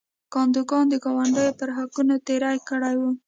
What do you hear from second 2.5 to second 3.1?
کړی و.